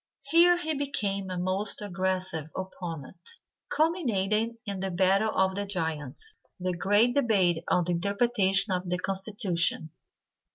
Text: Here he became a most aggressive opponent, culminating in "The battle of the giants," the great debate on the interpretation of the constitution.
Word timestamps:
Here 0.23 0.57
he 0.57 0.73
became 0.73 1.29
a 1.29 1.37
most 1.37 1.79
aggressive 1.79 2.49
opponent, 2.57 3.33
culminating 3.69 4.57
in 4.65 4.79
"The 4.79 4.89
battle 4.89 5.29
of 5.35 5.53
the 5.53 5.67
giants," 5.67 6.37
the 6.59 6.73
great 6.75 7.13
debate 7.13 7.63
on 7.69 7.83
the 7.83 7.91
interpretation 7.91 8.73
of 8.73 8.89
the 8.89 8.97
constitution. 8.97 9.91